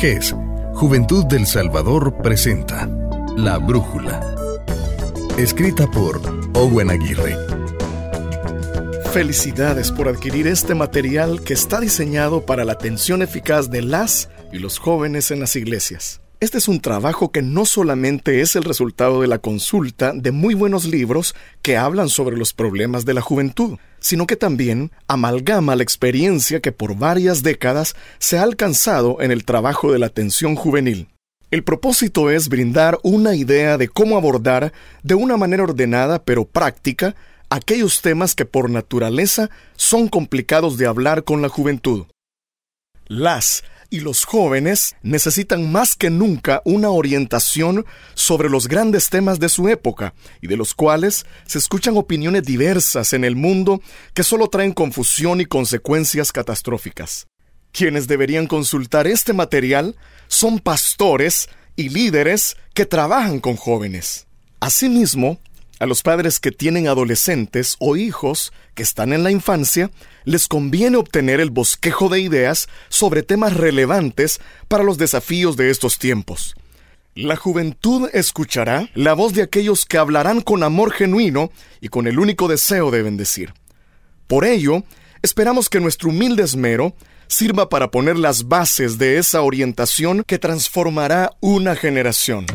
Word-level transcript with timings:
GES, 0.00 0.32
Juventud 0.74 1.26
del 1.26 1.44
Salvador 1.44 2.18
presenta 2.22 2.88
La 3.36 3.58
Brújula. 3.58 4.20
Escrita 5.36 5.90
por 5.90 6.20
Owen 6.54 6.90
Aguirre. 6.90 7.36
Felicidades 9.12 9.90
por 9.90 10.06
adquirir 10.06 10.46
este 10.46 10.76
material 10.76 11.42
que 11.42 11.54
está 11.54 11.80
diseñado 11.80 12.46
para 12.46 12.64
la 12.64 12.74
atención 12.74 13.22
eficaz 13.22 13.70
de 13.70 13.82
las 13.82 14.30
y 14.52 14.60
los 14.60 14.78
jóvenes 14.78 15.32
en 15.32 15.40
las 15.40 15.56
iglesias. 15.56 16.20
Este 16.40 16.58
es 16.58 16.68
un 16.68 16.78
trabajo 16.78 17.32
que 17.32 17.42
no 17.42 17.64
solamente 17.64 18.40
es 18.42 18.54
el 18.54 18.62
resultado 18.62 19.22
de 19.22 19.26
la 19.26 19.40
consulta 19.40 20.12
de 20.12 20.30
muy 20.30 20.54
buenos 20.54 20.84
libros 20.84 21.34
que 21.62 21.76
hablan 21.76 22.08
sobre 22.08 22.36
los 22.36 22.52
problemas 22.52 23.04
de 23.04 23.12
la 23.12 23.20
juventud, 23.20 23.76
sino 23.98 24.24
que 24.28 24.36
también 24.36 24.92
amalgama 25.08 25.74
la 25.74 25.82
experiencia 25.82 26.60
que 26.60 26.70
por 26.70 26.96
varias 26.96 27.42
décadas 27.42 27.96
se 28.20 28.38
ha 28.38 28.44
alcanzado 28.44 29.20
en 29.20 29.32
el 29.32 29.44
trabajo 29.44 29.90
de 29.90 29.98
la 29.98 30.06
atención 30.06 30.54
juvenil. 30.54 31.08
El 31.50 31.64
propósito 31.64 32.30
es 32.30 32.48
brindar 32.48 33.00
una 33.02 33.34
idea 33.34 33.76
de 33.76 33.88
cómo 33.88 34.16
abordar 34.16 34.72
de 35.02 35.16
una 35.16 35.36
manera 35.36 35.64
ordenada 35.64 36.22
pero 36.22 36.44
práctica 36.44 37.16
aquellos 37.50 38.00
temas 38.00 38.36
que 38.36 38.44
por 38.44 38.70
naturaleza 38.70 39.50
son 39.74 40.06
complicados 40.06 40.78
de 40.78 40.86
hablar 40.86 41.24
con 41.24 41.42
la 41.42 41.48
juventud. 41.48 42.06
Las 43.08 43.64
y 43.90 44.00
los 44.00 44.24
jóvenes 44.24 44.96
necesitan 45.02 45.70
más 45.70 45.96
que 45.96 46.10
nunca 46.10 46.62
una 46.64 46.90
orientación 46.90 47.86
sobre 48.14 48.48
los 48.48 48.68
grandes 48.68 49.08
temas 49.08 49.40
de 49.40 49.48
su 49.48 49.68
época 49.68 50.14
y 50.40 50.46
de 50.46 50.56
los 50.56 50.74
cuales 50.74 51.26
se 51.46 51.58
escuchan 51.58 51.96
opiniones 51.96 52.42
diversas 52.42 53.12
en 53.12 53.24
el 53.24 53.36
mundo 53.36 53.80
que 54.14 54.24
solo 54.24 54.48
traen 54.48 54.72
confusión 54.72 55.40
y 55.40 55.46
consecuencias 55.46 56.32
catastróficas. 56.32 57.26
Quienes 57.72 58.08
deberían 58.08 58.46
consultar 58.46 59.06
este 59.06 59.32
material 59.32 59.96
son 60.26 60.58
pastores 60.58 61.48
y 61.76 61.90
líderes 61.90 62.56
que 62.74 62.86
trabajan 62.86 63.40
con 63.40 63.56
jóvenes. 63.56 64.26
Asimismo, 64.60 65.38
a 65.80 65.86
los 65.86 66.02
padres 66.02 66.40
que 66.40 66.50
tienen 66.50 66.88
adolescentes 66.88 67.76
o 67.78 67.96
hijos 67.96 68.52
que 68.74 68.82
están 68.82 69.12
en 69.12 69.22
la 69.22 69.30
infancia, 69.30 69.90
les 70.24 70.48
conviene 70.48 70.96
obtener 70.96 71.40
el 71.40 71.50
bosquejo 71.50 72.08
de 72.08 72.20
ideas 72.20 72.68
sobre 72.88 73.22
temas 73.22 73.56
relevantes 73.56 74.40
para 74.68 74.84
los 74.84 74.98
desafíos 74.98 75.56
de 75.56 75.70
estos 75.70 75.98
tiempos. 75.98 76.54
La 77.14 77.36
juventud 77.36 78.08
escuchará 78.12 78.88
la 78.94 79.14
voz 79.14 79.34
de 79.34 79.42
aquellos 79.42 79.86
que 79.86 79.98
hablarán 79.98 80.40
con 80.40 80.62
amor 80.62 80.92
genuino 80.92 81.50
y 81.80 81.88
con 81.88 82.06
el 82.06 82.18
único 82.18 82.46
deseo 82.46 82.90
de 82.90 83.02
bendecir. 83.02 83.54
Por 84.26 84.44
ello, 84.44 84.84
esperamos 85.22 85.68
que 85.68 85.80
nuestro 85.80 86.10
humilde 86.10 86.44
esmero 86.44 86.94
sirva 87.26 87.68
para 87.68 87.90
poner 87.90 88.16
las 88.16 88.48
bases 88.48 88.98
de 88.98 89.18
esa 89.18 89.42
orientación 89.42 90.22
que 90.24 90.38
transformará 90.38 91.32
una 91.40 91.74
generación. 91.76 92.46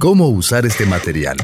¿Cómo 0.00 0.30
usar 0.30 0.64
este 0.64 0.86
material? 0.86 1.36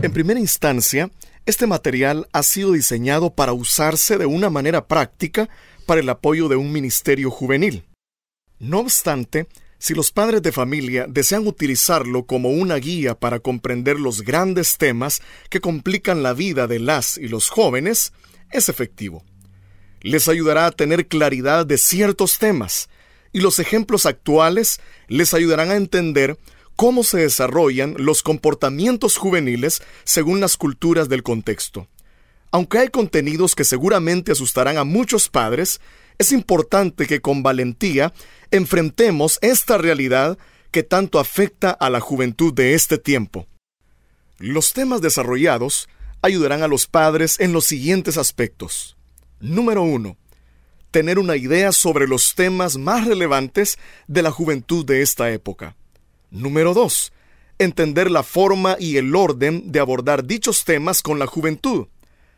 En 0.00 0.12
primera 0.12 0.38
instancia, 0.38 1.10
este 1.46 1.66
material 1.66 2.28
ha 2.32 2.44
sido 2.44 2.70
diseñado 2.70 3.34
para 3.34 3.54
usarse 3.54 4.18
de 4.18 4.26
una 4.26 4.50
manera 4.50 4.86
práctica 4.86 5.48
para 5.84 6.00
el 6.00 6.08
apoyo 6.08 6.46
de 6.46 6.54
un 6.54 6.70
ministerio 6.70 7.28
juvenil. 7.28 7.86
No 8.60 8.78
obstante, 8.78 9.48
si 9.78 9.94
los 9.94 10.12
padres 10.12 10.42
de 10.42 10.52
familia 10.52 11.06
desean 11.08 11.44
utilizarlo 11.48 12.26
como 12.26 12.50
una 12.50 12.76
guía 12.76 13.18
para 13.18 13.40
comprender 13.40 13.98
los 13.98 14.22
grandes 14.22 14.78
temas 14.78 15.22
que 15.50 15.60
complican 15.60 16.22
la 16.22 16.34
vida 16.34 16.68
de 16.68 16.78
las 16.78 17.18
y 17.18 17.26
los 17.26 17.48
jóvenes, 17.48 18.12
es 18.52 18.68
efectivo. 18.68 19.24
Les 20.02 20.28
ayudará 20.28 20.66
a 20.66 20.70
tener 20.70 21.08
claridad 21.08 21.66
de 21.66 21.78
ciertos 21.78 22.38
temas, 22.38 22.88
y 23.32 23.40
los 23.40 23.58
ejemplos 23.58 24.06
actuales 24.06 24.80
les 25.08 25.34
ayudarán 25.34 25.70
a 25.70 25.76
entender 25.76 26.38
cómo 26.76 27.04
se 27.04 27.18
desarrollan 27.18 27.94
los 27.98 28.22
comportamientos 28.22 29.16
juveniles 29.16 29.82
según 30.04 30.40
las 30.40 30.56
culturas 30.56 31.08
del 31.08 31.22
contexto. 31.22 31.88
Aunque 32.50 32.78
hay 32.78 32.88
contenidos 32.88 33.54
que 33.54 33.64
seguramente 33.64 34.32
asustarán 34.32 34.76
a 34.76 34.84
muchos 34.84 35.28
padres, 35.28 35.80
es 36.18 36.32
importante 36.32 37.06
que 37.06 37.20
con 37.20 37.42
valentía 37.42 38.12
enfrentemos 38.50 39.38
esta 39.40 39.78
realidad 39.78 40.38
que 40.70 40.82
tanto 40.82 41.18
afecta 41.18 41.70
a 41.70 41.88
la 41.88 42.00
juventud 42.00 42.52
de 42.52 42.74
este 42.74 42.98
tiempo. 42.98 43.46
Los 44.38 44.72
temas 44.72 45.00
desarrollados 45.00 45.88
ayudarán 46.20 46.62
a 46.62 46.68
los 46.68 46.86
padres 46.86 47.40
en 47.40 47.52
los 47.52 47.64
siguientes 47.64 48.18
aspectos. 48.18 48.96
Número 49.40 49.82
1 49.82 50.16
tener 50.92 51.18
una 51.18 51.36
idea 51.36 51.72
sobre 51.72 52.06
los 52.06 52.36
temas 52.36 52.76
más 52.76 53.06
relevantes 53.06 53.78
de 54.06 54.22
la 54.22 54.30
juventud 54.30 54.84
de 54.84 55.02
esta 55.02 55.30
época. 55.30 55.74
Número 56.30 56.74
2. 56.74 57.12
Entender 57.58 58.10
la 58.10 58.22
forma 58.22 58.76
y 58.78 58.98
el 58.98 59.16
orden 59.16 59.72
de 59.72 59.80
abordar 59.80 60.24
dichos 60.24 60.64
temas 60.64 61.02
con 61.02 61.18
la 61.18 61.26
juventud. 61.26 61.88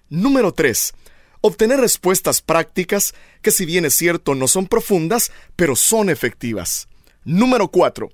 Número 0.09 0.55
3. 0.55 0.95
Obtener 1.41 1.81
respuestas 1.81 2.41
prácticas 2.41 3.15
que 3.43 3.51
si 3.51 3.67
bien 3.67 3.85
es 3.85 3.95
cierto 3.95 4.35
no 4.35 4.49
son 4.49 4.67
profundas, 4.67 5.33
pero 5.57 5.75
son 5.77 6.09
efectivas. 6.09 6.89
Número 7.25 7.69
4. 7.69 8.09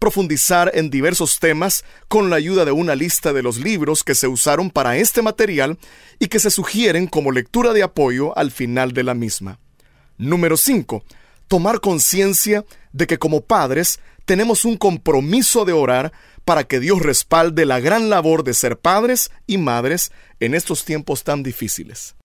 Profundizar 0.00 0.72
en 0.74 0.90
diversos 0.90 1.38
temas 1.38 1.84
con 2.08 2.30
la 2.30 2.36
ayuda 2.36 2.64
de 2.64 2.72
una 2.72 2.96
lista 2.96 3.32
de 3.32 3.42
los 3.42 3.58
libros 3.58 4.02
que 4.02 4.16
se 4.16 4.26
usaron 4.26 4.70
para 4.70 4.96
este 4.96 5.22
material 5.22 5.78
y 6.18 6.26
que 6.26 6.40
se 6.40 6.50
sugieren 6.50 7.06
como 7.06 7.30
lectura 7.30 7.72
de 7.72 7.84
apoyo 7.84 8.36
al 8.36 8.50
final 8.50 8.92
de 8.92 9.04
la 9.04 9.14
misma. 9.14 9.60
Número 10.18 10.56
5. 10.56 11.04
Tomar 11.48 11.80
conciencia 11.80 12.64
de 12.92 13.06
que 13.06 13.18
como 13.18 13.42
padres 13.42 14.00
tenemos 14.24 14.64
un 14.64 14.76
compromiso 14.76 15.64
de 15.64 15.72
orar 15.72 16.12
para 16.44 16.64
que 16.64 16.80
Dios 16.80 17.00
respalde 17.00 17.64
la 17.64 17.80
gran 17.80 18.10
labor 18.10 18.44
de 18.44 18.54
ser 18.54 18.78
padres 18.78 19.30
y 19.46 19.58
madres 19.58 20.12
en 20.40 20.54
estos 20.54 20.84
tiempos 20.84 21.24
tan 21.24 21.42
difíciles. 21.42 22.16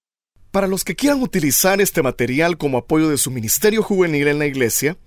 Para 0.51 0.67
los 0.67 0.83
que 0.83 0.95
quieran 0.95 1.21
utilizar 1.21 1.79
este 1.79 2.01
material 2.01 2.57
como 2.57 2.79
apoyo 2.79 3.09
de 3.09 3.17
su 3.17 3.31
ministerio 3.31 3.83
juvenil 3.83 4.27
en 4.27 4.39
la 4.39 4.47
iglesia, 4.47 4.97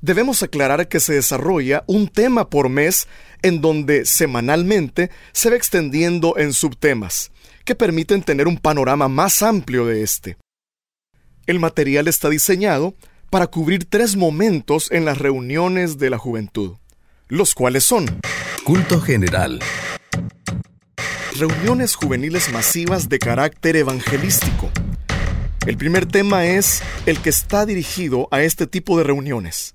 debemos 0.00 0.42
aclarar 0.42 0.88
que 0.88 1.00
se 1.00 1.14
desarrolla 1.14 1.84
un 1.86 2.08
tema 2.08 2.50
por 2.50 2.68
mes 2.68 3.08
en 3.40 3.60
donde 3.60 4.04
semanalmente 4.04 5.10
se 5.32 5.50
va 5.50 5.56
extendiendo 5.56 6.36
en 6.36 6.52
subtemas, 6.52 7.30
que 7.64 7.74
permiten 7.74 8.22
tener 8.22 8.46
un 8.48 8.58
panorama 8.58 9.08
más 9.08 9.42
amplio 9.42 9.86
de 9.86 10.02
este. 10.02 10.36
El 11.44 11.58
material 11.58 12.06
está 12.06 12.28
diseñado 12.28 12.94
para 13.28 13.48
cubrir 13.48 13.84
tres 13.84 14.14
momentos 14.14 14.92
en 14.92 15.04
las 15.04 15.18
reuniones 15.18 15.98
de 15.98 16.08
la 16.08 16.16
juventud, 16.16 16.76
los 17.26 17.54
cuales 17.54 17.82
son 17.82 18.06
Culto 18.62 19.00
general. 19.00 19.58
Reuniones 21.36 21.96
juveniles 21.96 22.52
masivas 22.52 23.08
de 23.08 23.18
carácter 23.18 23.74
evangelístico. 23.74 24.70
El 25.66 25.76
primer 25.76 26.06
tema 26.06 26.46
es 26.46 26.80
el 27.06 27.20
que 27.20 27.30
está 27.30 27.66
dirigido 27.66 28.28
a 28.30 28.42
este 28.42 28.68
tipo 28.68 28.96
de 28.96 29.02
reuniones. 29.02 29.74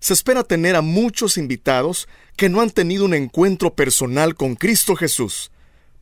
Se 0.00 0.12
espera 0.12 0.44
tener 0.44 0.76
a 0.76 0.82
muchos 0.82 1.38
invitados 1.38 2.06
que 2.36 2.50
no 2.50 2.60
han 2.60 2.70
tenido 2.70 3.06
un 3.06 3.14
encuentro 3.14 3.74
personal 3.74 4.34
con 4.34 4.56
Cristo 4.56 4.94
Jesús, 4.94 5.50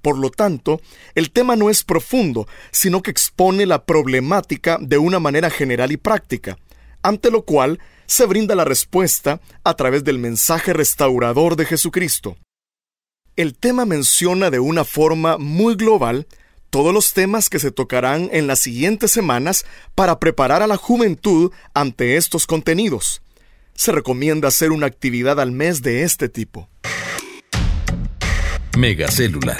por 0.06 0.18
lo 0.18 0.30
tanto, 0.30 0.80
el 1.16 1.32
tema 1.32 1.56
no 1.56 1.68
es 1.68 1.82
profundo, 1.82 2.46
sino 2.70 3.02
que 3.02 3.10
expone 3.10 3.66
la 3.66 3.84
problemática 3.84 4.78
de 4.80 4.98
una 4.98 5.18
manera 5.18 5.50
general 5.50 5.90
y 5.90 5.96
práctica, 5.96 6.58
ante 7.02 7.28
lo 7.28 7.42
cual 7.42 7.80
se 8.06 8.24
brinda 8.24 8.54
la 8.54 8.64
respuesta 8.64 9.40
a 9.64 9.74
través 9.74 10.04
del 10.04 10.20
mensaje 10.20 10.72
restaurador 10.72 11.56
de 11.56 11.64
Jesucristo. 11.64 12.36
El 13.34 13.58
tema 13.58 13.84
menciona 13.84 14.48
de 14.48 14.60
una 14.60 14.84
forma 14.84 15.38
muy 15.38 15.74
global 15.74 16.28
todos 16.70 16.94
los 16.94 17.12
temas 17.12 17.50
que 17.50 17.58
se 17.58 17.72
tocarán 17.72 18.28
en 18.30 18.46
las 18.46 18.60
siguientes 18.60 19.10
semanas 19.10 19.66
para 19.96 20.20
preparar 20.20 20.62
a 20.62 20.68
la 20.68 20.76
juventud 20.76 21.50
ante 21.74 22.16
estos 22.16 22.46
contenidos. 22.46 23.22
Se 23.74 23.90
recomienda 23.90 24.46
hacer 24.46 24.70
una 24.70 24.86
actividad 24.86 25.40
al 25.40 25.50
mes 25.50 25.82
de 25.82 26.04
este 26.04 26.28
tipo. 26.28 26.68
Megacélula 28.76 29.56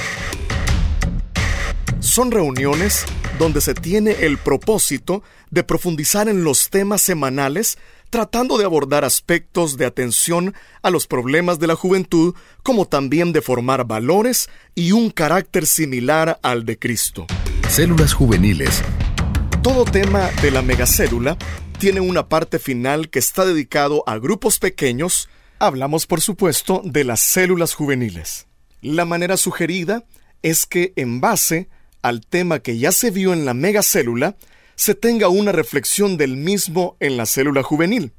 son 2.17 2.31
reuniones 2.31 3.05
donde 3.39 3.61
se 3.61 3.75
tiene 3.75 4.13
el 4.21 4.39
propósito 4.39 5.23
de 5.51 5.65
profundizar 5.65 6.31
en 6.31 6.45
los 6.45 6.71
temas 6.71 7.03
semanales 7.03 7.77
tratando 8.09 8.57
de 8.57 8.65
abordar 8.65 9.05
aspectos 9.05 9.77
de 9.77 9.85
atención 9.85 10.55
a 10.81 10.89
los 10.89 11.07
problemas 11.07 11.59
de 11.59 11.67
la 11.67 11.75
juventud, 11.75 12.35
como 12.63 12.87
también 12.87 13.35
de 13.35 13.43
formar 13.43 13.87
valores 13.87 14.49
y 14.75 14.93
un 14.93 15.11
carácter 15.11 15.67
similar 15.67 16.41
al 16.43 16.65
de 16.65 16.79
Cristo. 16.79 17.27
Células 17.69 18.15
juveniles. 18.15 18.83
Todo 19.63 19.85
tema 19.85 20.31
de 20.41 20.53
la 20.53 20.63
megacélula 20.63 21.37
tiene 21.79 22.01
una 22.01 22.31
parte 22.31 22.59
final 22.59 23.11
que 23.11 23.19
está 23.19 23.45
dedicado 23.45 24.03
a 24.07 24.17
grupos 24.17 24.59
pequeños. 24.59 25.29
Hablamos, 25.59 26.07
por 26.07 26.23
supuesto, 26.23 26.81
de 26.83 27.05
las 27.05 27.21
células 27.21 27.75
juveniles. 27.75 28.47
La 28.81 29.05
manera 29.05 29.37
sugerida 29.37 30.07
es 30.41 30.65
que 30.65 30.95
en 30.97 31.21
base 31.21 31.69
al 32.07 32.25
tema 32.25 32.61
que 32.61 32.79
ya 32.79 32.93
se 32.93 33.11
vio 33.11 33.33
en 33.33 33.45
la 33.45 33.53
megacélula, 33.53 34.37
se 34.77 34.95
tenga 34.95 35.29
una 35.29 35.51
reflexión 35.51 36.17
del 36.17 36.37
mismo 36.37 36.97
en 37.01 37.17
la 37.17 37.27
célula 37.27 37.65
juvenil, 37.65 38.13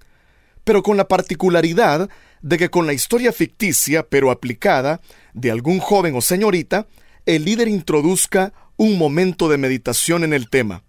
pero 0.66 0.84
con 0.84 0.98
la 0.98 1.08
particularidad 1.08 2.10
de 2.42 2.58
que 2.58 2.70
con 2.70 2.86
la 2.86 2.92
historia 2.92 3.32
ficticia, 3.32 4.04
pero 4.04 4.30
aplicada, 4.30 5.00
de 5.34 5.52
algún 5.52 5.80
joven 5.80 6.16
o 6.18 6.22
señorita, 6.22 6.88
el 7.26 7.46
líder 7.46 7.70
introduzca 7.70 8.52
un 8.76 8.98
momento 8.98 9.48
de 9.48 9.58
meditación 9.58 10.26
en 10.26 10.34
el 10.34 10.50
tema. 10.50 10.84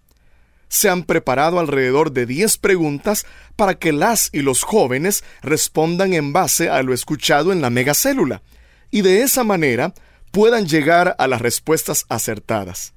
Se 0.69 0.89
han 0.89 1.05
preparado 1.05 1.61
alrededor 1.61 2.11
de 2.11 2.27
10 2.27 2.59
preguntas 2.59 3.27
para 3.55 3.77
que 3.79 3.93
las 3.93 4.29
y 4.33 4.41
los 4.41 4.65
jóvenes 4.65 5.23
respondan 5.41 6.15
en 6.15 6.33
base 6.33 6.69
a 6.69 6.83
lo 6.83 6.93
escuchado 6.93 7.53
en 7.53 7.61
la 7.61 7.71
megacélula, 7.71 8.43
y 8.91 9.03
de 9.03 9.23
esa 9.23 9.45
manera 9.45 9.95
puedan 10.31 10.67
llegar 10.67 11.15
a 11.19 11.27
las 11.27 11.41
respuestas 11.41 12.05
acertadas. 12.09 12.95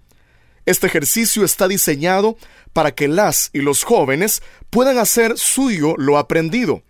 Este 0.66 0.88
ejercicio 0.88 1.44
está 1.44 1.68
diseñado 1.68 2.38
para 2.74 2.94
que 2.94 3.07
las 3.07 3.50
y 3.54 3.62
los 3.62 3.83
jóvenes 3.83 4.44
puedan 4.69 4.98
hacer 4.98 5.38
suyo 5.38 5.95
lo 5.98 6.18
aprendido. 6.18 6.83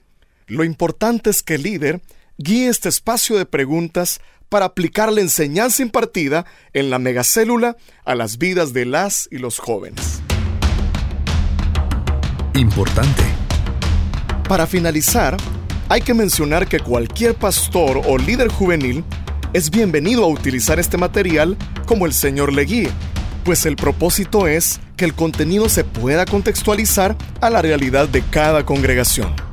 Lo 0.48 0.64
importante 0.64 1.30
es 1.30 1.42
que 1.42 1.56
el 1.56 1.64
líder 1.64 2.02
guíe 2.38 2.68
este 2.68 2.90
espacio 2.90 3.38
de 3.38 3.46
preguntas 3.46 4.20
para 4.50 4.66
aplicar 4.66 5.14
la 5.14 5.22
enseñanza 5.22 5.82
impartida 5.82 6.46
en 6.74 6.90
la 6.90 7.00
megacélula 7.00 7.78
a 8.04 8.16
las 8.16 8.38
vidas 8.38 8.74
de 8.74 8.86
las 8.86 9.30
y 9.32 9.38
los 9.38 9.60
jóvenes. 9.60 10.22
Importante. 12.56 13.24
Para 14.50 14.68
finalizar, 14.68 15.38
hay 15.88 16.02
que 16.02 16.14
mencionar 16.14 16.68
que 16.68 16.82
cualquier 16.82 17.36
pastor 17.36 18.02
o 18.06 18.18
líder 18.18 18.50
juvenil 18.50 19.06
es 19.54 19.70
bienvenido 19.70 20.24
a 20.24 20.28
utilizar 20.28 20.80
este 20.80 20.98
material 20.98 21.58
como 21.86 22.06
el 22.06 22.14
Señor 22.14 22.54
le 22.54 22.64
guíe, 22.64 22.90
pues 23.44 23.66
el 23.66 23.76
propósito 23.76 24.48
es 24.48 24.80
que 24.96 25.06
el 25.06 25.14
contenido 25.14 25.68
se 25.68 25.84
pueda 25.84 26.26
contextualizar 26.26 27.18
a 27.42 27.50
la 27.50 27.62
realidad 27.62 28.08
de 28.08 28.22
cada 28.22 28.66
congregación. 28.66 29.51